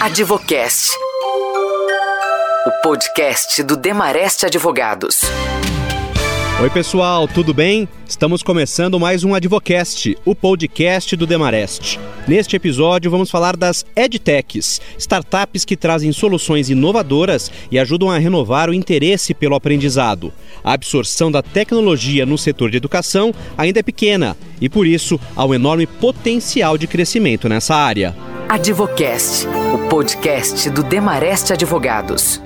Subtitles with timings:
[0.00, 0.96] Advocast.
[2.66, 5.20] O podcast do Demareste Advogados.
[6.58, 7.86] Oi, pessoal, tudo bem?
[8.08, 12.00] Estamos começando mais um Advocast, o podcast do Demarest.
[12.26, 18.70] Neste episódio, vamos falar das EdTechs, startups que trazem soluções inovadoras e ajudam a renovar
[18.70, 20.32] o interesse pelo aprendizado.
[20.64, 25.44] A absorção da tecnologia no setor de educação ainda é pequena e, por isso, há
[25.44, 28.16] um enorme potencial de crescimento nessa área.
[28.52, 32.42] Advocast, o podcast do Demareste Advogados.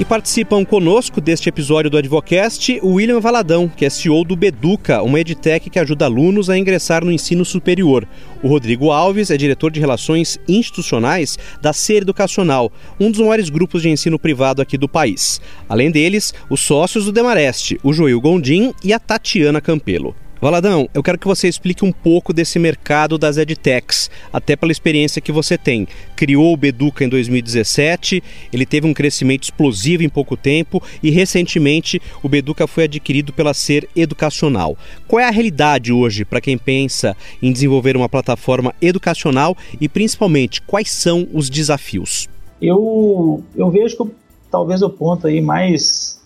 [0.00, 5.00] E participam conosco deste episódio do Advocast o William Valadão, que é CEO do Beduca,
[5.00, 8.04] uma edtech que ajuda alunos a ingressar no ensino superior.
[8.42, 13.80] O Rodrigo Alves é diretor de Relações Institucionais da Ser Educacional, um dos maiores grupos
[13.80, 15.40] de ensino privado aqui do país.
[15.68, 20.16] Além deles, os sócios do Demareste, o Joil Gondim e a Tatiana Campelo.
[20.40, 25.20] Valadão, eu quero que você explique um pouco desse mercado das edtechs, até pela experiência
[25.20, 25.86] que você tem.
[26.16, 32.00] Criou o Beduca em 2017, ele teve um crescimento explosivo em pouco tempo e recentemente
[32.22, 34.78] o Beduca foi adquirido pela Ser Educacional.
[35.06, 40.62] Qual é a realidade hoje para quem pensa em desenvolver uma plataforma educacional e principalmente
[40.62, 42.30] quais são os desafios?
[42.62, 44.10] Eu, eu vejo que
[44.50, 46.18] talvez o ponto aí mais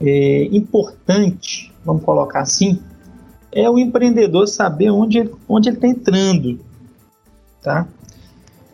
[0.00, 2.78] é, importante, vamos colocar assim,
[3.58, 6.60] é o empreendedor saber onde, onde ele está entrando,
[7.60, 7.88] tá?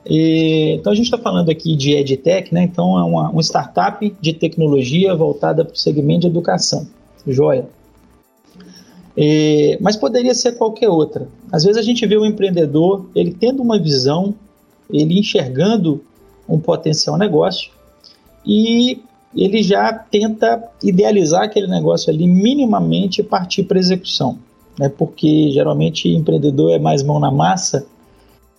[0.06, 2.64] E, então a gente está falando aqui de EdTech, né?
[2.64, 6.86] Então é uma, uma startup de tecnologia voltada para o segmento de educação,
[7.26, 7.66] joia.
[9.16, 11.28] E, mas poderia ser qualquer outra.
[11.50, 14.34] Às vezes a gente vê o empreendedor, ele tendo uma visão,
[14.90, 16.04] ele enxergando
[16.46, 17.70] um potencial negócio
[18.44, 19.00] e
[19.34, 24.38] ele já tenta idealizar aquele negócio ali minimamente e partir para execução
[24.78, 27.86] né, porque geralmente empreendedor é mais mão na massa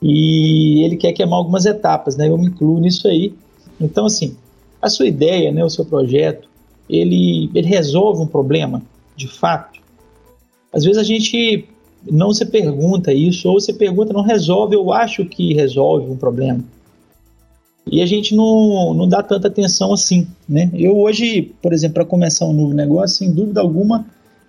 [0.01, 3.33] e ele quer queimar algumas etapas, né, eu me incluo nisso aí.
[3.79, 4.35] Então, assim,
[4.81, 6.47] a sua ideia, né, o seu projeto,
[6.89, 8.81] ele, ele resolve um problema,
[9.15, 9.79] de fato.
[10.71, 11.67] Às vezes a gente
[12.09, 16.63] não se pergunta isso, ou se pergunta, não resolve, eu acho que resolve um problema.
[17.87, 20.71] E a gente não, não dá tanta atenção assim, né?
[20.73, 24.05] Eu hoje, por exemplo, para começar um novo negócio, sem dúvida alguma,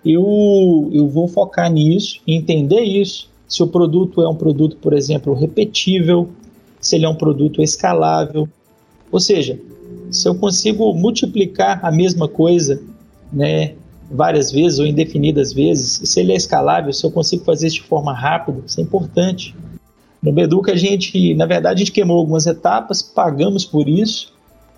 [0.09, 3.29] eu, eu vou focar nisso, entender isso.
[3.47, 6.29] Se o produto é um produto, por exemplo, repetível,
[6.79, 8.47] se ele é um produto escalável.
[9.11, 9.59] Ou seja,
[10.11, 12.81] se eu consigo multiplicar a mesma coisa
[13.31, 13.73] né,
[14.09, 17.83] várias vezes ou indefinidas vezes, se ele é escalável, se eu consigo fazer isso de
[17.83, 19.55] forma rápida, isso é importante.
[20.21, 24.33] No Beduca, a gente, na verdade, a gente queimou algumas etapas, pagamos por isso,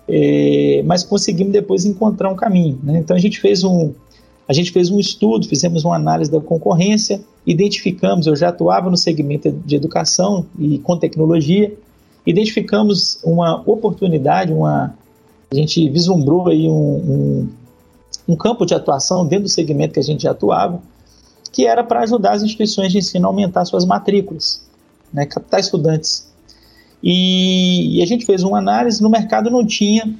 [0.08, 2.78] é, mas conseguimos depois encontrar um caminho.
[2.82, 2.98] Né?
[2.98, 3.92] Então, a gente fez um,
[4.50, 8.96] a gente fez um estudo, fizemos uma análise da concorrência, identificamos, eu já atuava no
[8.96, 11.72] segmento de educação e com tecnologia,
[12.26, 14.92] identificamos uma oportunidade, uma,
[15.52, 17.48] a gente vislumbrou aí um, um,
[18.26, 20.82] um campo de atuação dentro do segmento que a gente já atuava,
[21.52, 24.66] que era para ajudar as instituições de ensino a aumentar suas matrículas,
[25.12, 26.28] né, captar estudantes.
[27.00, 30.12] E, e, a gente fez uma análise, no mercado não tinha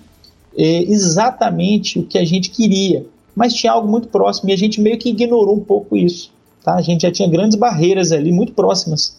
[0.56, 3.04] é, exatamente o que a gente queria,
[3.40, 6.30] mas tinha algo muito próximo e a gente meio que ignorou um pouco isso.
[6.62, 6.74] Tá?
[6.74, 9.18] A gente já tinha grandes barreiras ali muito próximas.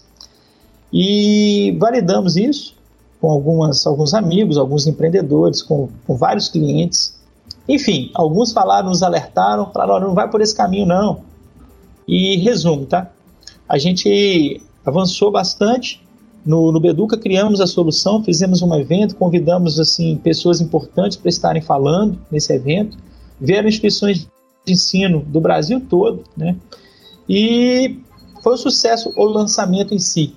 [0.94, 2.76] E validamos isso
[3.20, 7.20] com algumas, alguns amigos, alguns empreendedores, com, com vários clientes.
[7.68, 11.22] Enfim, alguns falaram, nos alertaram, falaram: não vai por esse caminho, não.
[12.08, 13.12] E resumo, tá?
[13.68, 16.00] A gente avançou bastante.
[16.46, 21.62] No, no Beduca criamos a solução, fizemos um evento, convidamos assim pessoas importantes para estarem
[21.64, 22.98] falando nesse evento
[23.42, 24.30] vieram instituições
[24.66, 26.56] de ensino do Brasil todo, né?
[27.28, 28.00] E
[28.44, 30.36] foi um sucesso o lançamento em si.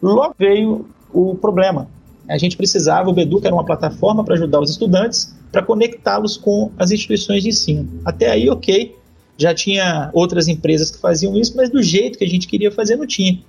[0.00, 1.88] Logo veio o problema.
[2.28, 6.70] A gente precisava, o Beduca era uma plataforma para ajudar os estudantes, para conectá-los com
[6.78, 8.00] as instituições de ensino.
[8.04, 8.96] Até aí, ok,
[9.36, 12.96] já tinha outras empresas que faziam isso, mas do jeito que a gente queria fazer,
[12.96, 13.42] não tinha.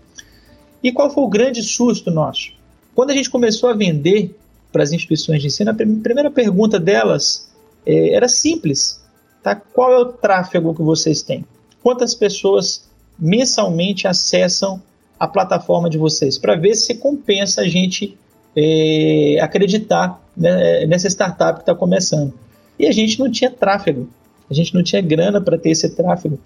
[0.83, 2.51] E qual foi o grande susto nosso?
[2.93, 4.35] Quando a gente começou a vender
[4.71, 7.49] para as instituições de ensino, a primeira pergunta delas
[7.85, 9.03] é, era simples.
[9.43, 9.55] Tá?
[9.55, 11.45] Qual é o tráfego que vocês têm?
[11.83, 14.81] Quantas pessoas mensalmente acessam
[15.19, 16.37] a plataforma de vocês?
[16.37, 18.17] Para ver se compensa a gente
[18.55, 22.33] é, acreditar né, nessa startup que está começando.
[22.79, 24.09] E a gente não tinha tráfego,
[24.49, 26.39] a gente não tinha grana para ter esse tráfego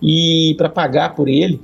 [0.00, 1.60] e para pagar por ele.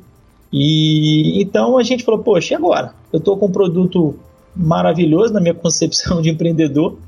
[0.52, 2.94] E então a gente falou: Poxa, e agora?
[3.12, 4.19] Eu estou com um produto
[4.56, 6.99] maravilhoso na minha concepção de empreendedor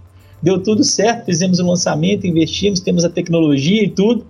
[0.43, 4.27] deu tudo certo, fizemos o lançamento, investimos, temos a tecnologia e tudo,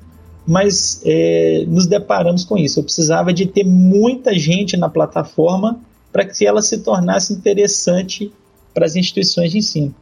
[0.46, 2.80] mas é, nos deparamos com isso.
[2.80, 5.80] Eu precisava de ter muita gente na plataforma
[6.12, 8.32] para que ela se tornasse interessante
[8.74, 9.94] para as instituições de ensino.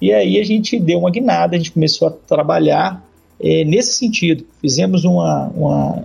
[0.00, 3.04] E aí a gente deu uma guinada, a gente começou a trabalhar
[3.40, 4.44] é, nesse sentido.
[4.60, 6.04] Fizemos uma, uma.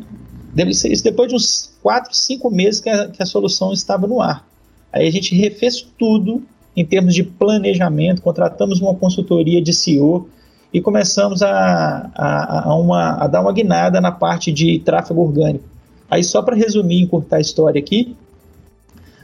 [0.56, 4.48] Isso depois de uns quatro, cinco meses que a, que a solução estava no ar.
[4.92, 6.44] Aí a gente refez tudo
[6.78, 10.30] em termos de planejamento, contratamos uma consultoria de CEO
[10.72, 15.66] e começamos a, a, a, uma, a dar uma guinada na parte de tráfego orgânico.
[16.08, 18.16] Aí, só para resumir e encurtar a história aqui,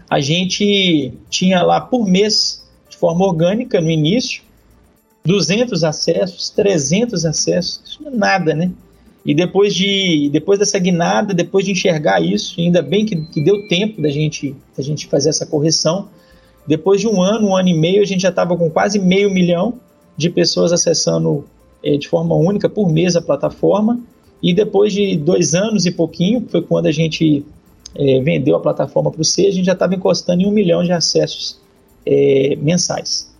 [0.09, 4.41] a gente tinha lá por mês, de forma orgânica, no início,
[5.23, 8.71] 200 acessos, 300 acessos, isso não é nada, né?
[9.23, 13.67] E depois de depois dessa guinada, depois de enxergar isso, ainda bem que, que deu
[13.67, 16.09] tempo da gente, da gente fazer essa correção,
[16.68, 19.30] depois de um ano, um ano e meio, a gente já estava com quase meio
[19.30, 19.75] milhão
[20.15, 21.45] de pessoas acessando
[21.83, 24.00] é, de forma única por mês a plataforma.
[24.42, 27.45] E depois de dois anos e pouquinho, foi quando a gente
[27.95, 30.83] é, vendeu a plataforma para o C, a gente já estava encostando em um milhão
[30.83, 31.60] de acessos
[32.06, 33.31] é, mensais.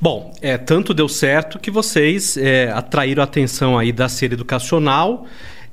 [0.00, 5.24] Bom, é, tanto deu certo que vocês é, atraíram a atenção aí da série educacional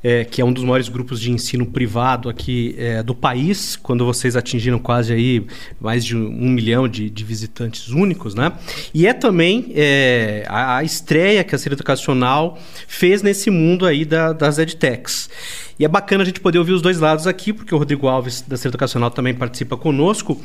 [0.04, 4.06] é, que é um dos maiores grupos de ensino privado aqui é, do país, quando
[4.06, 5.46] vocês atingiram quase aí
[5.80, 8.52] mais de um milhão de, de visitantes únicos, né?
[8.94, 14.04] E é também é, a, a, estreia que a série educacional fez nesse mundo aí
[14.04, 15.30] da, das edtechs.
[15.80, 18.42] E é bacana a gente poder ouvir os dois lados aqui, porque o Rodrigo Alves,
[18.42, 20.40] da Ser Educacional, também participa conosco.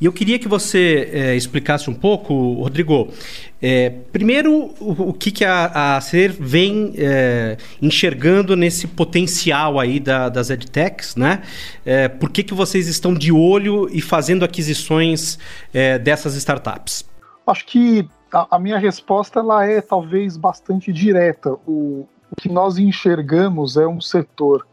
[0.00, 3.12] E eu queria que você é, explicasse um pouco, Rodrigo,
[3.60, 6.00] é, primeiro, o, o, que, que a, a
[6.38, 11.42] vem é, enxergando nesse potencial aí da, das edtechs, né?
[11.84, 15.40] É, por que, que vocês estão de olho e fazendo aquisições
[15.74, 17.04] é, dessas startups?
[17.44, 21.50] Acho que a, a, minha resposta ela é talvez bastante direta.
[21.66, 24.64] O, o que nós enxergamos é um setor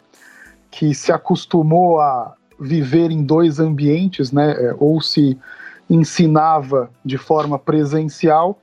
[0.70, 5.36] que se acostumou a viver em dois ambientes, né, é, ou se
[5.90, 8.62] ensinava de forma presencial,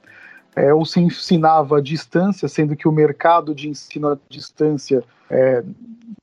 [0.57, 5.63] é, ou se ensinava à distância, sendo que o mercado de ensino à distância é,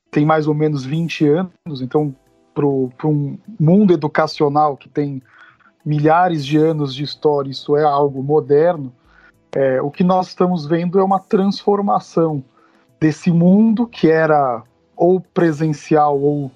[0.10, 2.14] tem mais ou menos 20 anos, então,
[2.54, 5.22] para um mundo educacional que tem
[5.86, 8.92] milhares de anos de história, isso é algo moderno,
[9.56, 12.44] é, o que nós estamos vendo é uma transformação
[13.00, 14.64] desse mundo que era
[14.96, 16.52] ou presencial ou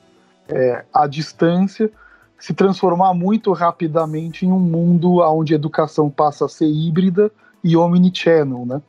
[0.47, 1.91] é, à distância,
[2.39, 7.31] se transformar muito rapidamente em um mundo onde a educação passa a ser híbrida
[7.67, 8.81] e omnichannel, né?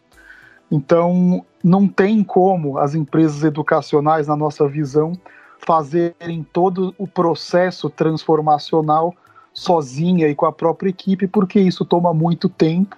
[0.70, 5.18] Então, não tem como as empresas educacionais, na nossa visão,
[5.66, 9.14] fazerem todo o processo transformacional
[9.52, 12.96] sozinha e com a própria equipe, porque isso toma muito tempo,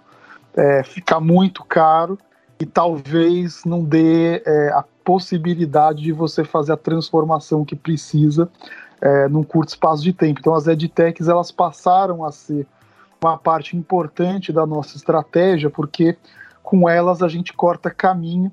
[0.54, 2.18] é, fica muito caro
[2.60, 8.50] e talvez não dê é, a possibilidade de você fazer a transformação que precisa
[9.00, 10.40] é, num curto espaço de tempo.
[10.40, 12.66] Então as edtechs elas passaram a ser
[13.22, 16.16] uma parte importante da nossa estratégia, porque
[16.62, 18.50] com elas a gente corta caminho,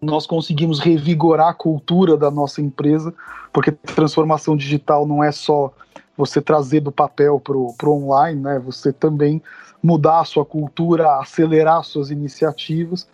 [0.00, 3.14] nós conseguimos revigorar a cultura da nossa empresa,
[3.52, 5.72] porque transformação digital não é só
[6.16, 8.58] você trazer do papel para o online, né?
[8.64, 9.40] Você também
[9.82, 13.08] mudar a sua cultura, acelerar suas iniciativas.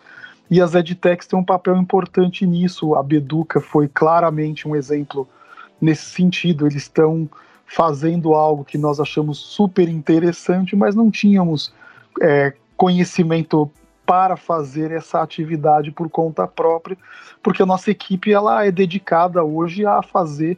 [0.49, 2.95] E as edtechs têm um papel importante nisso.
[2.95, 5.27] A Beduca foi claramente um exemplo
[5.79, 6.65] nesse sentido.
[6.65, 7.29] Eles estão
[7.69, 11.71] fazendo algo que nós achamos super interessante, mas não tínhamos
[12.19, 13.69] é, conhecimento
[14.05, 16.97] para fazer essa atividade por conta própria,
[17.43, 20.57] porque a nossa equipe ela é dedicada hoje a fazer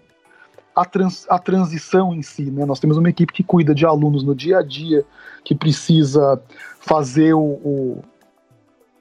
[0.74, 2.50] a, trans, a transição em si.
[2.50, 2.64] Né?
[2.66, 5.04] Nós temos uma equipe que cuida de alunos no dia a dia,
[5.44, 6.42] que precisa
[6.80, 8.04] fazer o, o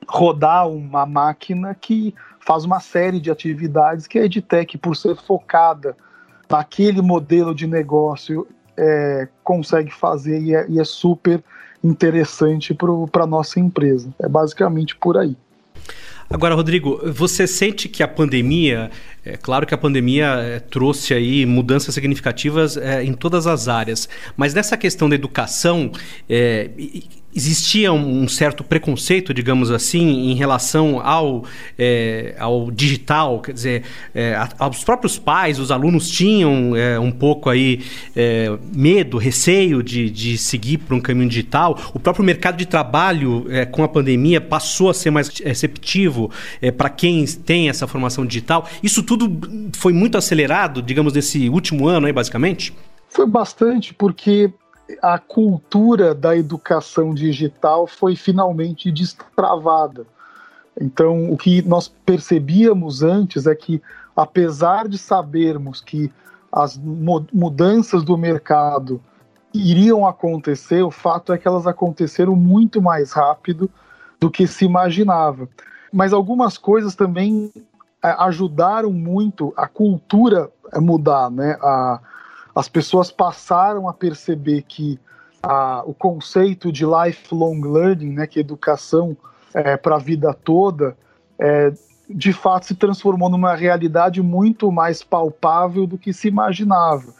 [0.08, 5.96] rodar uma máquina que faz uma série de atividades que a EdTech, por ser focada
[6.50, 11.42] naquele modelo de negócio, é, consegue fazer e é, e é super
[11.82, 14.12] interessante para a nossa empresa.
[14.18, 15.36] É basicamente por aí.
[16.28, 18.90] Agora, Rodrigo, você sente que a pandemia,
[19.24, 24.08] é claro que a pandemia é, trouxe aí mudanças significativas é, em todas as áreas,
[24.36, 25.92] mas nessa questão da educação,
[26.28, 26.70] é,
[27.34, 31.44] existia um certo preconceito, digamos assim, em relação ao,
[31.78, 33.82] é, ao digital, quer dizer,
[34.14, 34.36] é,
[34.68, 37.82] os próprios pais, os alunos tinham é, um pouco aí
[38.16, 41.78] é, medo, receio de, de seguir por um caminho digital.
[41.94, 46.30] O próprio mercado de trabalho é, com a pandemia passou a ser mais receptivo
[46.76, 48.68] para quem tem essa formação digital.
[48.82, 49.28] Isso tudo
[49.74, 52.72] foi muito acelerado, digamos, nesse último ano aí, basicamente?
[53.08, 54.52] Foi bastante, porque
[55.02, 60.06] a cultura da educação digital foi finalmente destravada.
[60.80, 63.82] Então, o que nós percebíamos antes é que,
[64.14, 66.08] apesar de sabermos que
[66.52, 69.02] as mudanças do mercado
[69.52, 73.68] iriam acontecer, o fato é que elas aconteceram muito mais rápido
[74.20, 75.48] do que se imaginava.
[75.92, 77.50] Mas algumas coisas também
[78.02, 81.56] ajudaram muito a cultura mudar, né?
[81.60, 82.00] A,
[82.54, 84.98] as pessoas passaram a perceber que
[85.42, 89.16] a, o conceito de lifelong learning, né, que é educação
[89.54, 90.96] é, para a vida toda,
[91.38, 91.72] é,
[92.08, 97.14] de fato se transformou numa realidade muito mais palpável do que se imaginava.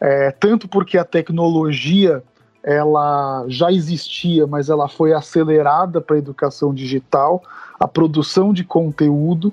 [0.00, 2.22] É, tanto porque a tecnologia
[2.62, 7.42] ela já existia, mas ela foi acelerada para a educação digital,
[7.78, 9.52] a produção de conteúdo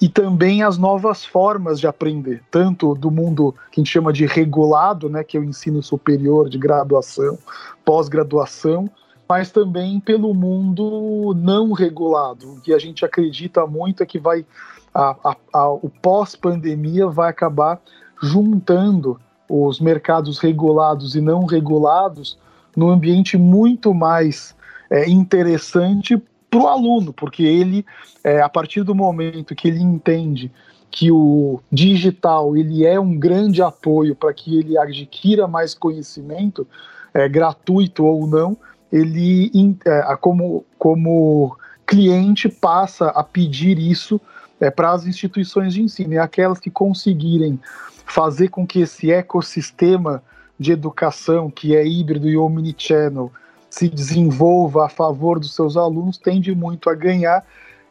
[0.00, 4.26] e também as novas formas de aprender, tanto do mundo que a gente chama de
[4.26, 7.36] regulado, né, que é o ensino superior de graduação,
[7.84, 8.88] pós-graduação,
[9.28, 14.46] mas também pelo mundo não regulado, o que a gente acredita muito é que vai
[14.94, 17.80] a, a, a, o pós-pandemia vai acabar
[18.22, 22.38] juntando os mercados regulados e não regulados
[22.76, 24.56] num ambiente muito mais
[24.90, 27.84] é, interessante para o aluno, porque ele,
[28.24, 30.50] é, a partir do momento que ele entende
[30.90, 36.66] que o digital ele é um grande apoio para que ele adquira mais conhecimento,
[37.12, 38.56] é, gratuito ou não,
[38.90, 39.50] ele,
[39.84, 44.20] é, como, como cliente, passa a pedir isso
[44.60, 46.14] é, para as instituições de ensino.
[46.14, 47.60] E aquelas que conseguirem
[48.06, 50.22] fazer com que esse ecossistema
[50.58, 53.30] de educação, que é híbrido e omnichannel,
[53.70, 57.44] se desenvolva a favor dos seus alunos, tende muito a ganhar,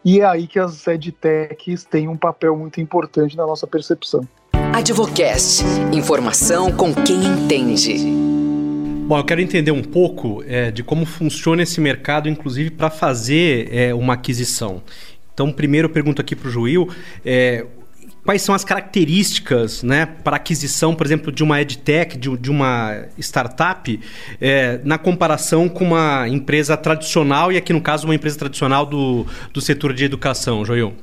[0.03, 4.27] e é aí que as edtechs têm um papel muito importante na nossa percepção.
[4.74, 5.63] Advocast.
[5.93, 7.96] Informação com quem entende.
[9.07, 13.74] Bom, eu quero entender um pouco é, de como funciona esse mercado, inclusive para fazer
[13.74, 14.81] é, uma aquisição.
[15.34, 16.89] Então, primeiro eu pergunto aqui para o Joil,
[17.25, 17.65] é,
[18.27, 23.05] quais são as características né, para aquisição, por exemplo, de uma edtech, de, de uma
[23.17, 23.98] startup,
[24.41, 29.25] é, na comparação com uma empresa tradicional, e aqui no caso uma empresa tradicional do,
[29.53, 30.93] do setor de educação, Joel?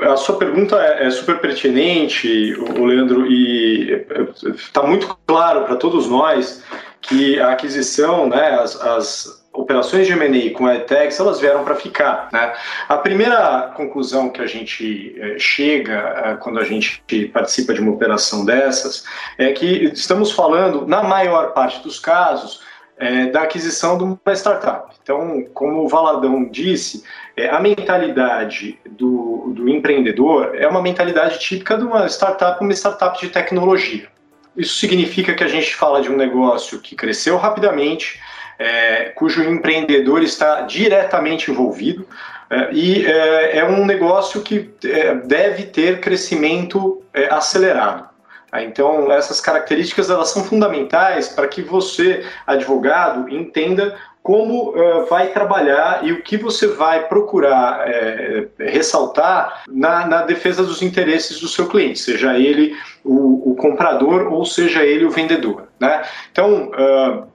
[0.00, 4.06] A sua pergunta é, é super pertinente, Leandro, e
[4.54, 6.64] está muito claro para todos nós
[7.02, 12.28] que a aquisição, né, as, as operações de M&A com EdTechs, elas vieram para ficar.
[12.32, 12.52] Né?
[12.88, 17.92] A primeira conclusão que a gente eh, chega eh, quando a gente participa de uma
[17.92, 19.04] operação dessas
[19.36, 22.60] é que estamos falando, na maior parte dos casos,
[22.98, 24.92] é, da aquisição de uma startup.
[25.02, 27.04] Então, como o Valadão disse,
[27.36, 33.18] é, a mentalidade do, do empreendedor é uma mentalidade típica de uma startup, uma startup
[33.20, 34.08] de tecnologia.
[34.56, 38.20] Isso significa que a gente fala de um negócio que cresceu rapidamente,
[38.58, 42.06] é, cujo empreendedor está diretamente envolvido
[42.50, 48.08] é, e é, é, um negócio que é, deve ter crescimento é, acelerado.
[48.50, 48.62] Tá?
[48.62, 56.04] Então, essas características elas são fundamentais para que você, advogado, entenda como uh, vai trabalhar
[56.04, 61.66] e o que você vai procurar é, ressaltar na, na, defesa dos interesses do seu
[61.66, 65.68] cliente, seja ele o, o comprador ou seja ele o vendedor.
[65.80, 66.02] Né?
[66.30, 67.26] Então, uh,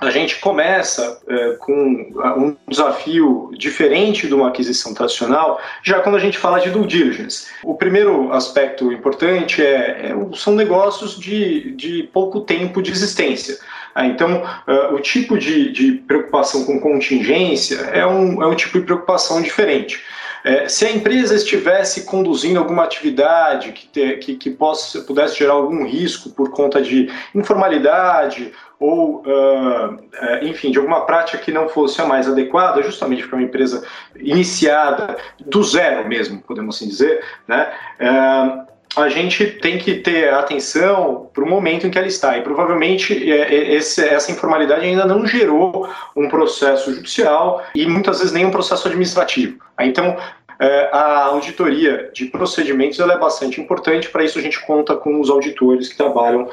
[0.00, 6.20] a gente começa é, com um desafio diferente de uma aquisição tradicional, já quando a
[6.20, 7.48] gente fala de due diligence.
[7.62, 13.58] O primeiro aspecto importante é, é são negócios de, de pouco tempo de existência.
[13.94, 18.78] Ah, então, uh, o tipo de, de preocupação com contingência é um, é um tipo
[18.78, 20.00] de preocupação diferente.
[20.44, 25.54] É, se a empresa estivesse conduzindo alguma atividade que, te, que, que possa, pudesse gerar
[25.54, 29.98] algum risco por conta de informalidade ou, uh,
[30.42, 33.84] enfim, de alguma prática que não fosse a mais adequada, justamente porque é uma empresa
[34.16, 37.70] iniciada do zero mesmo, podemos assim dizer, né?
[38.00, 42.36] Uh, a gente tem que ter atenção para o momento em que ela está.
[42.36, 48.44] E provavelmente esse, essa informalidade ainda não gerou um processo judicial e muitas vezes nem
[48.44, 49.58] um processo administrativo.
[49.80, 50.16] Então,
[50.92, 54.10] a auditoria de procedimentos é bastante importante.
[54.10, 56.48] Para isso, a gente conta com os auditores que trabalham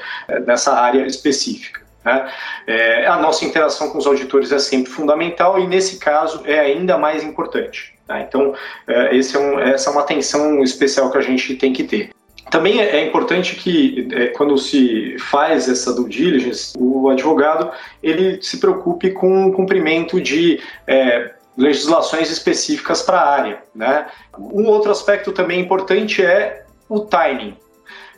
[0.46, 1.82] nessa área específica.
[2.06, 2.32] Né?
[2.66, 6.98] É, a nossa interação com os auditores é sempre fundamental e, nesse caso, é ainda
[6.98, 7.94] mais importante.
[8.08, 8.22] Tá?
[8.22, 8.54] Então,
[8.88, 12.17] é, é um, essa é uma atenção especial que a gente tem que ter.
[12.50, 18.42] Também é, é importante que, é, quando se faz essa due diligence, o advogado ele
[18.42, 23.64] se preocupe com o cumprimento de é, legislações específicas para a área.
[23.76, 24.08] Né?
[24.38, 27.56] Um outro aspecto também importante é o timing.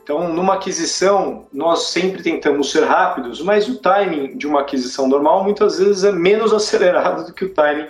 [0.09, 5.43] Então, numa aquisição, nós sempre tentamos ser rápidos, mas o timing de uma aquisição normal
[5.43, 7.85] muitas vezes é menos acelerado do que o timing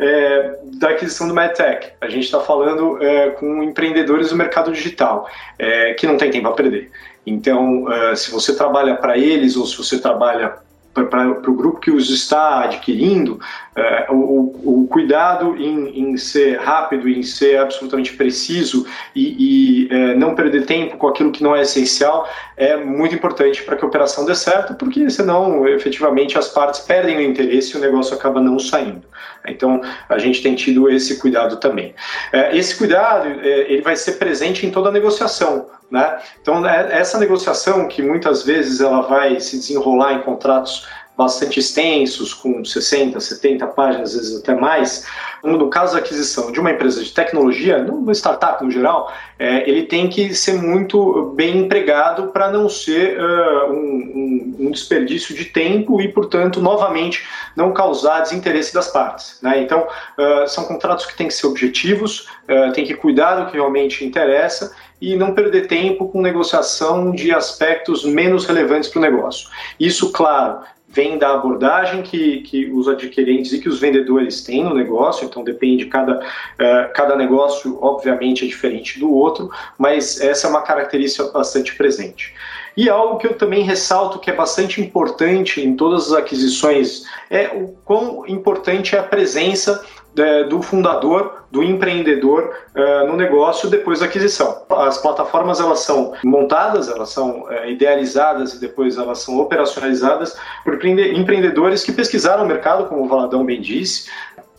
[0.00, 1.92] é, da aquisição do MedTech.
[2.00, 5.28] A gente está falando é, com empreendedores do mercado digital,
[5.60, 6.90] é, que não tem tempo a perder.
[7.24, 10.56] Então, uh, se você trabalha para eles ou se você trabalha
[10.92, 13.38] para o grupo que os está adquirindo,
[13.80, 20.18] uh, o, o, cuidado em, em, ser rápido, em ser absolutamente preciso e, e uh,
[20.18, 23.88] não perder tempo com aquilo que não é essencial é muito importante para que a
[23.88, 28.40] operação dê certo, porque senão, efetivamente, as partes perdem o interesse e o negócio acaba
[28.40, 29.02] não saindo.
[29.46, 31.94] Então, a gente tem tido esse cuidado também.
[32.32, 35.66] Uh, esse cuidado ele vai ser presente em toda a negociação.
[35.90, 36.20] Né?
[36.40, 40.86] Então, é, essa negociação que muitas vezes ela vai se desenrolar em contratos
[41.20, 45.06] bastante extensos, com 60, 70 páginas, às vezes até mais.
[45.44, 49.82] No caso da aquisição de uma empresa de tecnologia, numa startup no geral, é, ele
[49.82, 56.00] tem que ser muito bem empregado para não ser uh, um, um, desperdício de tempo
[56.00, 57.22] e, portanto, novamente,
[57.54, 59.38] não causar desinteresse das partes.
[59.42, 59.60] Né?
[59.60, 59.86] Então,
[60.18, 64.04] uh, são contratos que têm que ser objetivos, uh, tem que cuidar do que realmente
[64.06, 69.48] interessa e não perder tempo com negociação de aspectos menos relevantes para o negócio.
[69.78, 70.60] Isso, claro,
[70.90, 75.44] vem da abordagem que, que os adquirentes e que os vendedores têm no negócio, então
[75.44, 81.24] depende, cada, uh, cada negócio, obviamente, é diferente do outro, mas essa é uma característica
[81.30, 82.34] bastante presente.
[82.76, 87.48] E algo que eu também ressalto que é bastante importante em todas as aquisições é
[87.48, 89.84] o quão importante é a presença
[90.18, 94.62] é, do fundador, do empreendedor uh, no negócio depois da aquisição.
[94.70, 100.74] As plataformas elas são montadas, elas são uh, idealizadas e depois elas são operacionalizadas por
[100.84, 104.08] empreendedores que pesquisaram o mercado, como o Valadão bem disse,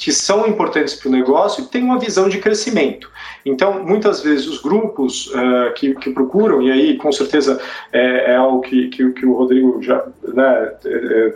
[0.02, 3.08] que são importantes para o negócio e têm uma visão de crescimento.
[3.46, 7.62] Então, muitas vezes, os grupos uh, que, que, procuram, e aí com certeza
[7.94, 11.34] é, é algo que, que, que, o Rodrigo já né, é, é,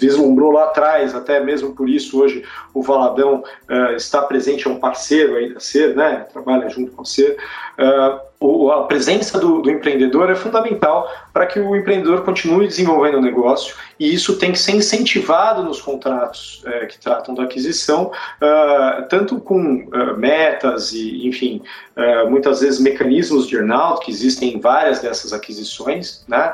[0.00, 4.80] vislumbrou lá atrás, até mesmo por isso hoje o Valadão uh, está presente, é um
[4.80, 7.36] parceiro aí da SER, né, trabalha junto com a SER.
[7.78, 8.28] Uh,
[8.72, 13.74] a presença do, do empreendedor é fundamental para que o empreendedor continue desenvolvendo o negócio
[13.98, 19.40] e isso tem que ser incentivado nos contratos é, que tratam da aquisição, uh, tanto
[19.40, 21.62] com uh, metas e, enfim,
[21.96, 26.52] uh, muitas vezes mecanismos de earnout, que existem em várias dessas aquisições, né?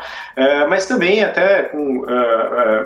[0.69, 2.05] mas também até com,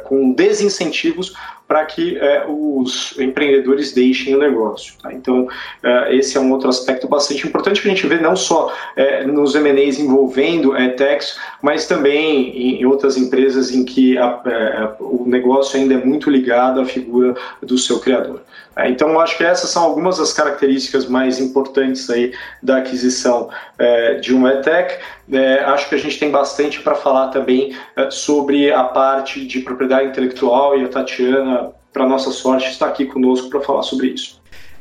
[0.04, 1.34] com desincentivos
[1.68, 4.94] para que é, os empreendedores deixem o negócio.
[5.02, 5.12] Tá?
[5.12, 5.46] Então,
[5.82, 9.26] é, esse é um outro aspecto bastante importante que a gente vê não só é,
[9.26, 14.88] nos M&As envolvendo a techs, mas também em, em, outras empresas em que a, é,
[14.98, 18.40] o negócio ainda é muito ligado à figura do seu criador.
[18.74, 18.88] Tá?
[18.88, 24.32] Então, acho que essas são algumas das características mais importantes aí da aquisição é, de
[24.32, 24.98] uma ETEC.
[25.30, 29.60] É, acho que a gente tem bastante para falar também é, sobre a parte de
[29.60, 31.57] propriedade intelectual e a Tatiana,
[31.92, 34.38] para nossa sorte, está aqui conosco para falar sobre isso.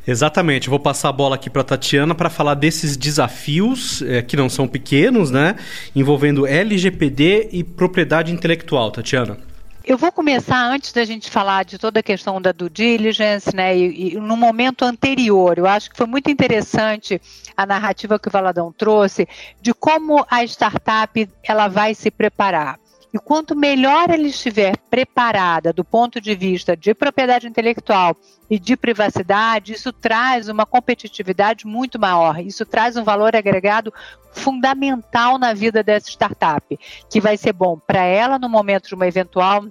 [0.08, 4.38] Exatamente, vou passar a bola aqui para a Tatiana para falar desses desafios, é, que
[4.38, 5.58] não são pequenos, né?
[5.94, 8.90] Envolvendo LGPD e propriedade intelectual.
[8.90, 9.38] Tatiana.
[9.84, 13.78] Eu vou começar antes da gente falar de toda a questão da due diligence, né?
[13.78, 17.22] E, e no momento anterior, eu acho que foi muito interessante
[17.56, 19.28] a narrativa que o Valadão trouxe
[19.62, 22.80] de como a startup ela vai se preparar.
[23.18, 28.16] E quanto melhor ela estiver preparada do ponto de vista de propriedade intelectual
[28.48, 32.40] e de privacidade, isso traz uma competitividade muito maior.
[32.40, 33.92] Isso traz um valor agregado
[34.32, 39.08] fundamental na vida dessa startup, que vai ser bom para ela no momento de uma
[39.08, 39.66] eventual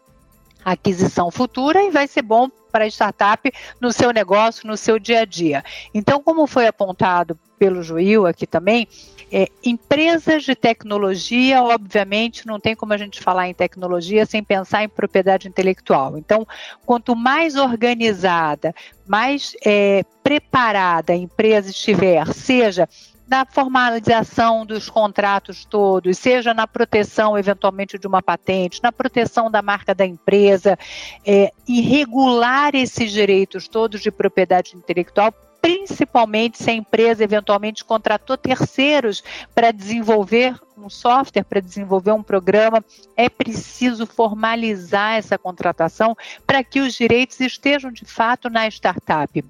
[0.66, 5.20] aquisição futura e vai ser bom para a startup no seu negócio, no seu dia
[5.20, 5.64] a dia.
[5.94, 8.88] Então, como foi apontado pelo Joil aqui também,
[9.30, 14.82] é, empresas de tecnologia, obviamente, não tem como a gente falar em tecnologia sem pensar
[14.82, 16.18] em propriedade intelectual.
[16.18, 16.46] Então,
[16.84, 18.74] quanto mais organizada,
[19.06, 22.88] mais é, preparada a empresa estiver, seja
[23.28, 29.60] na formalização dos contratos todos, seja na proteção, eventualmente, de uma patente, na proteção da
[29.60, 30.78] marca da empresa,
[31.26, 35.34] é, e regular esses direitos todos de propriedade intelectual
[35.66, 42.84] principalmente se a empresa eventualmente contratou terceiros para desenvolver um software, para desenvolver um programa,
[43.16, 49.44] é preciso formalizar essa contratação para que os direitos estejam de fato na startup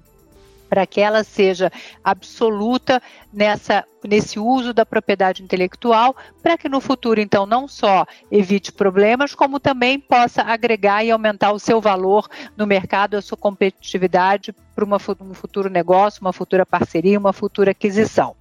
[0.69, 1.71] para que ela seja
[2.03, 3.01] absoluta
[3.31, 9.33] nessa, nesse uso da propriedade intelectual, para que no futuro, então, não só evite problemas,
[9.35, 14.85] como também possa agregar e aumentar o seu valor no mercado, a sua competitividade para
[14.85, 18.35] um futuro negócio, uma futura parceria, uma futura aquisição.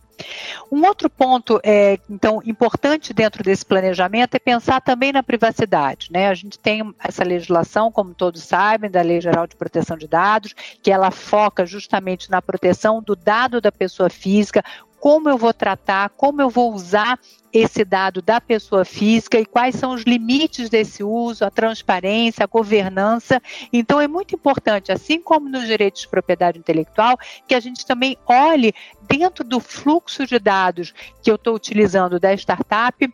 [0.70, 6.08] Um outro ponto, é, então, importante dentro desse planejamento é pensar também na privacidade.
[6.10, 6.28] Né?
[6.28, 10.54] A gente tem essa legislação, como todos sabem, da Lei Geral de Proteção de Dados,
[10.82, 14.62] que ela foca justamente na proteção do dado da pessoa física,
[15.06, 17.16] como eu vou tratar, como eu vou usar
[17.52, 22.48] esse dado da pessoa física e quais são os limites desse uso, a transparência, a
[22.48, 23.40] governança.
[23.72, 27.16] Então, é muito importante, assim como nos direitos de propriedade intelectual,
[27.46, 30.92] que a gente também olhe dentro do fluxo de dados
[31.22, 33.08] que eu estou utilizando da startup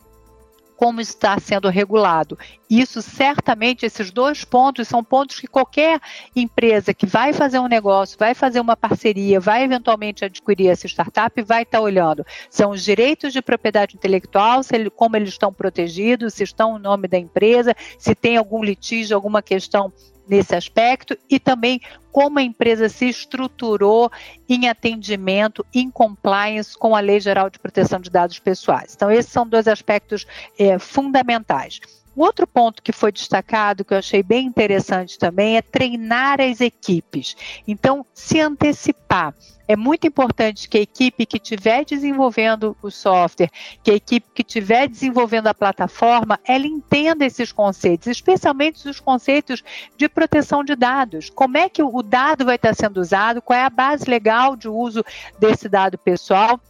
[0.82, 2.36] como está sendo regulado.
[2.68, 6.00] Isso certamente, esses dois pontos são pontos que qualquer
[6.34, 11.40] empresa que vai fazer um negócio, vai fazer uma parceria, vai eventualmente adquirir essa startup,
[11.42, 12.26] vai estar olhando.
[12.50, 16.80] São os direitos de propriedade intelectual, se ele, como eles estão protegidos, se estão no
[16.80, 19.92] nome da empresa, se tem algum litígio, alguma questão
[20.28, 21.80] nesse aspecto e também
[22.10, 24.10] como a empresa se estruturou
[24.48, 28.94] em atendimento, em compliance com a Lei Geral de Proteção de Dados Pessoais.
[28.94, 30.26] Então, esses são dois aspectos
[30.58, 31.80] é, fundamentais.
[32.16, 37.34] Outro ponto que foi destacado, que eu achei bem interessante também, é treinar as equipes.
[37.66, 39.34] Então, se antecipar.
[39.66, 43.50] É muito importante que a equipe que estiver desenvolvendo o software,
[43.82, 49.62] que a equipe que estiver desenvolvendo a plataforma, ela entenda esses conceitos, especialmente os conceitos
[49.96, 51.30] de proteção de dados.
[51.30, 54.68] Como é que o dado vai estar sendo usado, qual é a base legal de
[54.68, 55.02] uso
[55.38, 56.60] desse dado pessoal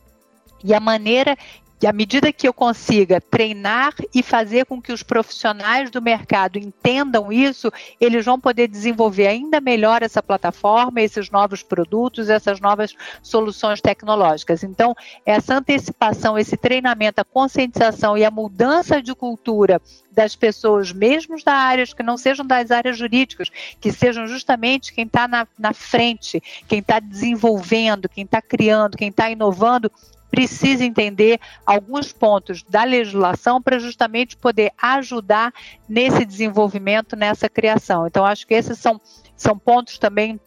[0.64, 1.37] e a maneira
[1.82, 6.56] e à medida que eu consiga treinar e fazer com que os profissionais do mercado
[6.56, 12.94] entendam isso, eles vão poder desenvolver ainda melhor essa plataforma, esses novos produtos, essas novas
[13.20, 14.62] soluções tecnológicas.
[14.62, 14.94] Então,
[15.26, 21.54] essa antecipação, esse treinamento, a conscientização e a mudança de cultura das pessoas, mesmo da
[21.54, 26.40] áreas que não sejam das áreas jurídicas, que sejam justamente quem está na, na frente,
[26.68, 29.90] quem está desenvolvendo, quem está criando, quem está inovando,
[30.32, 35.52] precisa entender alguns pontos da legislação para justamente poder ajudar
[35.86, 38.06] nesse desenvolvimento, nessa criação.
[38.06, 38.98] Então, acho que esses são,
[39.36, 40.40] são pontos também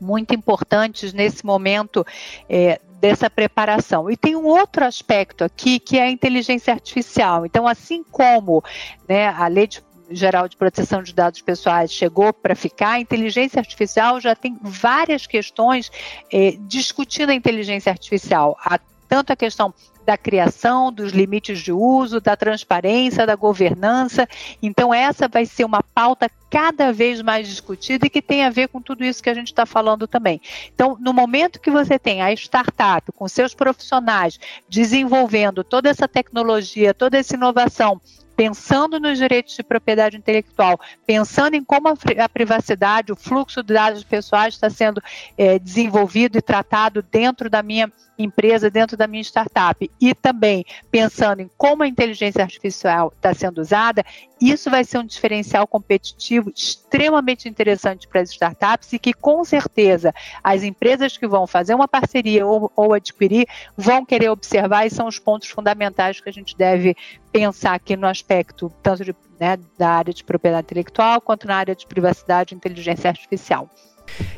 [0.00, 2.04] muito importantes nesse momento
[2.48, 4.10] é, dessa preparação.
[4.10, 7.46] E tem um outro aspecto aqui que é a inteligência artificial.
[7.46, 8.60] Então, assim como
[9.08, 9.80] né, a lei de
[10.10, 15.26] Geral de Proteção de Dados Pessoais chegou para ficar, a inteligência artificial já tem várias
[15.26, 15.90] questões
[16.30, 18.58] eh, discutindo a inteligência artificial.
[18.62, 18.78] A
[19.12, 19.74] tanto a questão
[20.06, 24.26] da criação, dos limites de uso, da transparência, da governança.
[24.62, 28.68] Então, essa vai ser uma pauta cada vez mais discutida e que tem a ver
[28.68, 30.40] com tudo isso que a gente está falando também.
[30.74, 36.94] Então, no momento que você tem a startup com seus profissionais desenvolvendo toda essa tecnologia,
[36.94, 38.00] toda essa inovação,
[38.42, 40.76] pensando nos direitos de propriedade intelectual,
[41.06, 45.00] pensando em como a, privacidade, o fluxo de dados pessoais está sendo
[45.38, 51.40] é, desenvolvido e tratado dentro da minha empresa, dentro da minha startup, e também pensando
[51.40, 54.04] em como a inteligência artificial está sendo usada,
[54.40, 60.12] isso vai ser um diferencial competitivo extremamente interessante para as startups e que, com certeza,
[60.42, 65.06] as empresas que vão fazer uma parceria ou, ou adquirir vão querer observar e são
[65.06, 66.96] os pontos fundamentais que a gente deve
[67.32, 71.74] pensar aqui no aspecto tanto de, né, da área de propriedade intelectual quanto na área
[71.74, 73.68] de privacidade e inteligência artificial.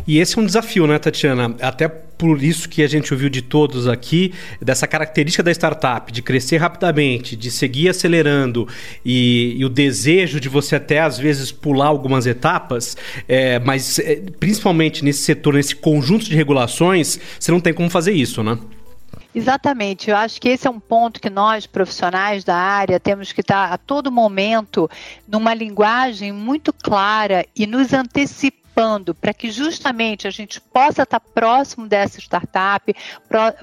[0.07, 1.57] E esse é um desafio, né, Tatiana?
[1.61, 6.22] Até por isso que a gente ouviu de todos aqui, dessa característica da startup, de
[6.22, 8.68] crescer rapidamente, de seguir acelerando
[9.04, 14.22] e, e o desejo de você até às vezes pular algumas etapas, é, mas é,
[14.38, 18.59] principalmente nesse setor, nesse conjunto de regulações, você não tem como fazer isso, né?
[19.34, 23.40] Exatamente, eu acho que esse é um ponto que nós, profissionais da área, temos que
[23.40, 24.88] estar a todo momento
[25.26, 28.63] numa linguagem muito clara e nos antecipar
[29.20, 32.94] para que justamente a gente possa estar próximo dessa startup,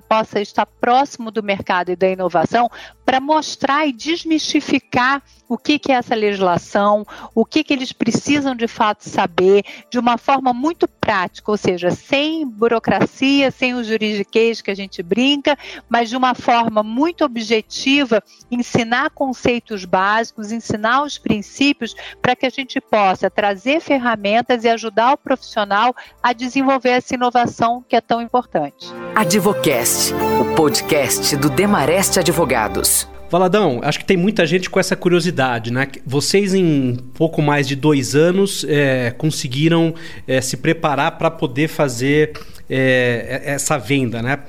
[0.08, 2.69] possa estar próximo do mercado e da inovação,
[3.06, 8.56] para mostrar e desmistificar o que, que é essa legislação, o que, que eles precisam
[8.56, 14.62] de fato saber, de uma forma muito prática, ou seja, sem burocracia, sem o juridiquês
[14.62, 15.58] que a gente brinca,
[15.89, 22.50] mas de uma forma muito objetiva, ensinar conceitos básicos, ensinar os princípios, para que a
[22.50, 28.22] gente possa trazer ferramentas e ajudar o profissional a desenvolver essa inovação que é tão
[28.22, 28.88] importante.
[29.16, 33.08] Advocast, o podcast do Demareste Advogados.
[33.32, 35.88] Valadão, acho que tem muita gente com essa curiosidade, né?
[36.06, 39.96] Vocês, em pouco mais de dois anos, é, conseguiram
[40.28, 42.34] é, se preparar para poder fazer
[42.70, 44.40] é, essa venda, né?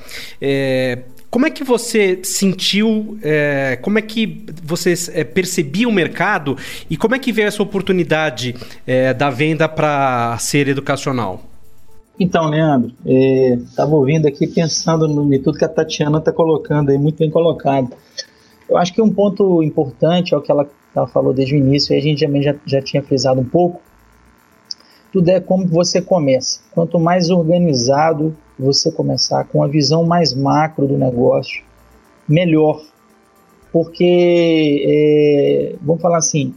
[1.32, 6.56] É, como é que você sentiu, é, como é que você é, percebia o mercado
[6.90, 8.54] e como é que veio essa oportunidade
[9.16, 11.42] da venda para ser educacional?
[12.20, 16.98] Então, Leandro, estava ouvindo aqui pensando no, em tudo que a Tatiana está colocando aí,
[16.98, 17.90] muito bem colocado.
[18.68, 21.94] Eu acho que um ponto importante é o que ela, ela falou desde o início,
[21.94, 23.80] e a gente já, já tinha frisado um pouco,
[25.12, 26.60] tudo é como você começa.
[26.72, 31.62] Quanto mais organizado você começar com a visão mais macro do negócio,
[32.28, 32.82] melhor.
[33.72, 36.54] Porque, é, vamos falar assim,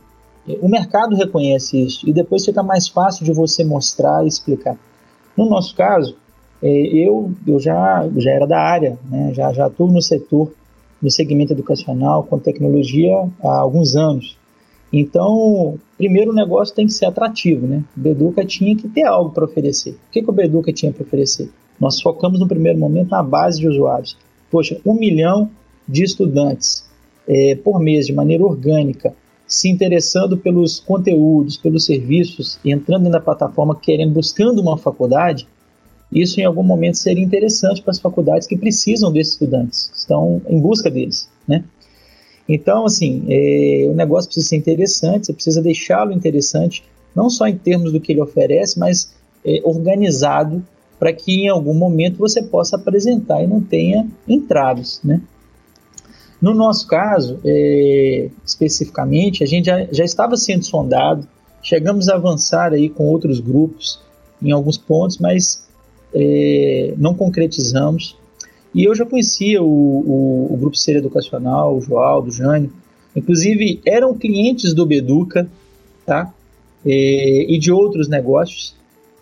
[0.61, 4.77] o mercado reconhece isso e depois fica mais fácil de você mostrar e explicar.
[5.35, 6.15] No nosso caso,
[6.61, 9.33] é, eu, eu já, já era da área, né?
[9.33, 10.51] já, já atuo no setor,
[11.01, 14.37] no segmento educacional, com tecnologia há alguns anos.
[14.91, 17.83] Então, primeiro o negócio tem que ser atrativo, né?
[17.97, 19.91] O Beduca tinha que ter algo para oferecer.
[19.91, 21.49] O que, que o Beduca tinha para oferecer?
[21.79, 24.17] Nós focamos no primeiro momento na base de usuários.
[24.49, 25.49] Poxa, um milhão
[25.87, 26.85] de estudantes
[27.27, 29.13] é, por mês, de maneira orgânica,
[29.47, 35.47] se interessando pelos conteúdos, pelos serviços, entrando na plataforma, querendo, buscando uma faculdade,
[36.11, 40.59] isso em algum momento seria interessante para as faculdades que precisam desses estudantes, estão em
[40.59, 41.63] busca deles, né?
[42.47, 46.83] Então, assim, é, o negócio precisa ser interessante, você precisa deixá-lo interessante,
[47.15, 50.63] não só em termos do que ele oferece, mas é, organizado
[51.05, 55.21] para que em algum momento você possa apresentar e não tenha entraves, né?
[56.41, 61.27] No nosso caso, é, especificamente, a gente já, já estava sendo sondado,
[61.61, 64.01] chegamos a avançar aí com outros grupos
[64.41, 65.67] em alguns pontos, mas
[66.11, 68.17] é, não concretizamos.
[68.73, 72.73] E eu já conhecia o, o, o Grupo Ser Educacional, o João, o Jânio,
[73.15, 75.47] inclusive eram clientes do Beduca,
[76.03, 76.33] tá?
[76.83, 78.75] É, e de outros negócios.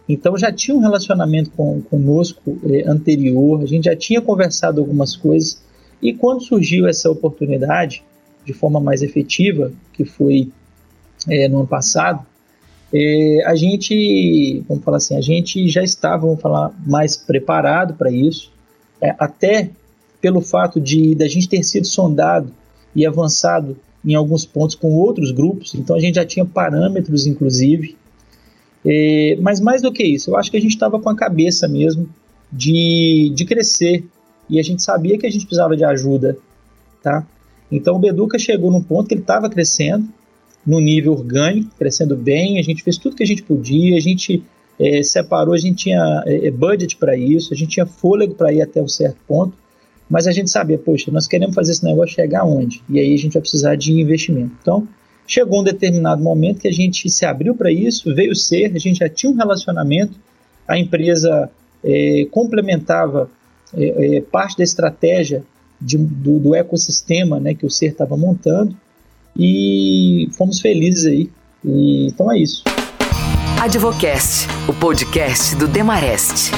[0.08, 5.16] Então já tinha um relacionamento com, conosco é, anterior, a gente já tinha conversado algumas
[5.16, 5.62] coisas.
[6.02, 8.04] E quando surgiu essa oportunidade,
[8.46, 10.50] de forma mais efetiva, que foi
[11.30, 12.26] é, no ano passado,
[12.94, 18.12] é, a gente, vamos falar assim, a gente já estava, vamos falar, mais preparado para
[18.12, 18.52] isso
[19.02, 19.70] é, até
[20.22, 22.50] pelo fato de da gente ter sido sondado
[22.96, 27.98] e avançado em alguns pontos com outros grupos, então a gente já tinha parâmetros, inclusive.
[28.86, 31.68] É, mas mais do que isso, eu acho que a gente estava com a cabeça
[31.68, 32.10] mesmo
[32.52, 34.06] de, de crescer
[34.50, 36.38] e a gente sabia que a gente precisava de ajuda,
[37.02, 37.26] tá?
[37.72, 40.08] Então o Beduca chegou num ponto que ele estava crescendo,
[40.66, 44.44] no nível orgânico, crescendo bem, a gente fez tudo que a gente podia, a gente
[44.80, 48.54] é, separou, a gente tinha é, é budget para isso, a gente tinha fôlego para
[48.54, 49.58] ir até um certo ponto,
[50.10, 52.84] mas a gente sabia, poxa, nós queremos fazer esse negócio chegar onde?
[52.90, 54.52] E aí a gente vai precisar de investimento.
[54.62, 54.88] Então,
[55.28, 59.00] chegou um determinado momento que a gente se abriu para isso, veio ser, a gente
[59.00, 60.14] já tinha um relacionamento,
[60.68, 61.50] a empresa
[61.84, 63.30] é, complementava
[63.76, 65.44] é, é, parte da estratégia
[65.80, 68.76] de, do, do, ecossistema né, que o ser estava montando
[69.38, 71.30] e fomos felizes aí.
[71.66, 72.64] E, então é isso.
[73.62, 76.52] Advocast, o podcast do Demarest.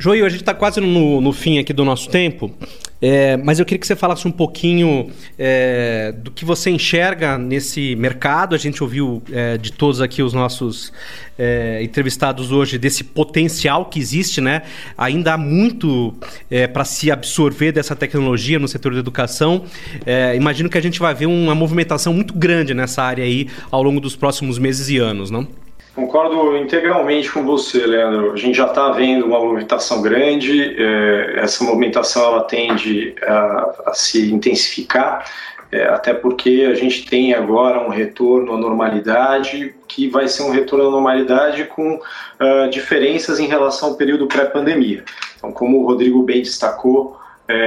[0.00, 2.54] Joio, a gente está quase no, no fim aqui do nosso tempo.
[3.02, 7.96] É, mas eu queria que você falasse um pouquinho é, do que você enxerga nesse
[7.96, 8.54] mercado.
[8.54, 10.92] A gente ouviu é, de todos aqui os nossos
[11.36, 14.62] é, entrevistados hoje desse potencial que existe, né?
[14.96, 16.14] Ainda há muito
[16.48, 19.64] é, para se absorver dessa tecnologia no setor da educação.
[20.06, 23.82] É, imagino que a gente vai ver uma movimentação muito grande nessa área aí ao
[23.82, 25.46] longo dos próximos meses e anos, não?
[25.98, 28.32] Concordo integralmente com você, Leandro.
[28.32, 33.94] A gente já está vendo uma movimentação grande, é, essa movimentação ela tende a, a
[33.94, 35.28] se intensificar,
[35.72, 40.50] é, até porque a gente tem agora um retorno à normalidade, que vai ser um
[40.50, 45.02] retorno à normalidade com uh, diferenças em relação ao período pré-pandemia.
[45.36, 47.18] Então, como o Rodrigo bem destacou,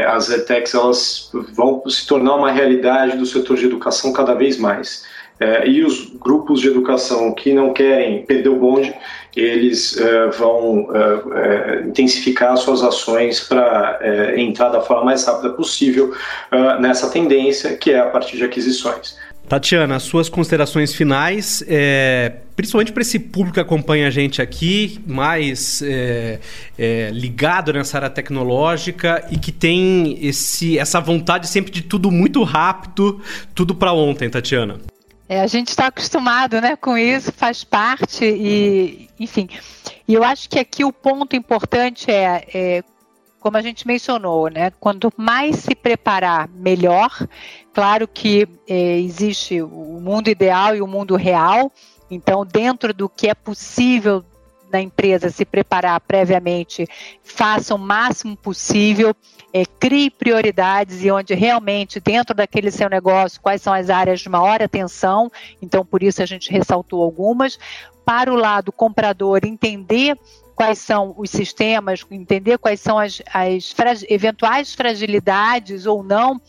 [0.07, 5.03] as ETECs elas vão se tornar uma realidade do setor de educação cada vez mais.
[5.41, 8.93] É, e os grupos de educação que não querem perder o bonde,
[9.35, 15.49] eles é, vão é, é intensificar suas ações para é, entrar da forma mais rápida
[15.49, 16.13] possível
[16.51, 19.17] é, nessa tendência, que é a partir de aquisições.
[19.49, 25.81] Tatiana, suas considerações finais, é, principalmente para esse público que acompanha a gente aqui, mais
[25.81, 26.39] é,
[26.77, 32.43] é, ligado nessa área tecnológica e que tem esse, essa vontade sempre de tudo muito
[32.43, 33.19] rápido,
[33.55, 34.79] tudo para ontem, Tatiana.
[35.31, 39.47] É, a gente está acostumado né, com isso, faz parte, e enfim.
[40.05, 42.83] E eu acho que aqui o ponto importante é, é
[43.39, 44.73] como a gente mencionou, né?
[44.77, 47.09] Quanto mais se preparar, melhor.
[47.73, 51.71] Claro que é, existe o mundo ideal e o mundo real.
[52.09, 54.25] Então, dentro do que é possível
[54.71, 56.87] na empresa se preparar previamente,
[57.23, 59.15] faça o máximo possível,
[59.53, 64.29] é, crie prioridades e onde realmente, dentro daquele seu negócio, quais são as áreas de
[64.29, 65.31] maior atenção,
[65.61, 67.59] então por isso a gente ressaltou algumas.
[68.03, 70.17] Para o lado comprador, entender
[70.55, 76.41] quais são os sistemas, entender quais são as, as eventuais fragilidades ou não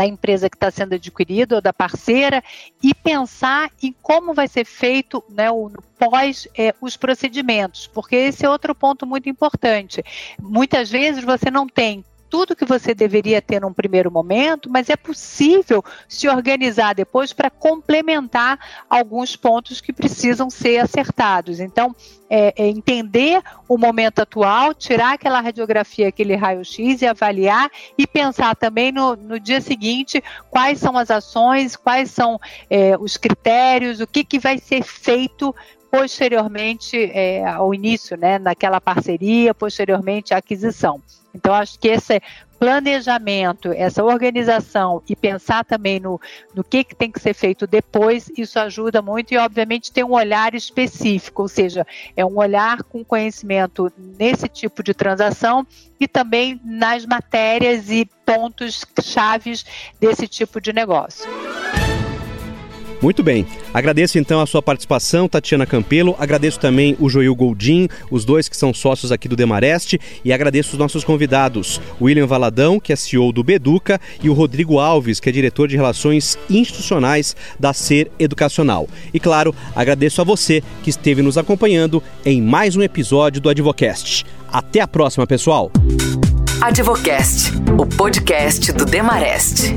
[0.00, 2.42] da empresa que está sendo adquirida ou da parceira
[2.82, 8.46] e pensar em como vai ser feito né, o pós é, os procedimentos, porque esse
[8.46, 10.02] é outro ponto muito importante.
[10.40, 14.96] Muitas vezes você não tem tudo que você deveria ter num primeiro momento, mas é
[14.96, 21.58] possível se organizar depois para complementar alguns pontos que precisam ser acertados.
[21.58, 21.94] Então,
[22.30, 28.54] é, é entender o momento atual, tirar aquela radiografia, aquele raio-x e avaliar e pensar
[28.54, 32.38] também no, no, dia seguinte quais são as ações, quais são
[32.70, 35.52] é, os critérios, o que, que vai ser feito
[35.90, 41.02] posteriormente é, ao início, né, naquela parceria, posteriormente à aquisição.
[41.34, 42.20] Então, acho que esse
[42.58, 46.20] planejamento, essa organização e pensar também no,
[46.54, 50.12] no que, que tem que ser feito depois, isso ajuda muito e, obviamente, tem um
[50.12, 55.66] olhar específico, ou seja, é um olhar com conhecimento nesse tipo de transação
[55.98, 59.64] e também nas matérias e pontos chaves
[59.98, 61.30] desse tipo de negócio.
[63.02, 63.46] Muito bem.
[63.72, 66.14] Agradeço então a sua participação, Tatiana Campelo.
[66.18, 69.98] Agradeço também o Joil Goldin, os dois que são sócios aqui do Demareste.
[70.24, 74.34] E agradeço os nossos convidados, o William Valadão, que é CEO do Beduca, e o
[74.34, 78.86] Rodrigo Alves, que é diretor de Relações Institucionais da Ser Educacional.
[79.14, 84.26] E claro, agradeço a você que esteve nos acompanhando em mais um episódio do Advocast.
[84.52, 85.70] Até a próxima, pessoal!
[86.60, 89.74] Advocast, o podcast do Demareste.